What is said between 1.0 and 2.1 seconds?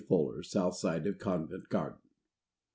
of Covent Garden.